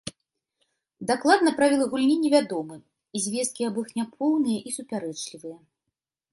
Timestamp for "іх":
3.85-3.95